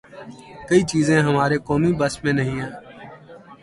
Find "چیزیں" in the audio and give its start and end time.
0.91-1.19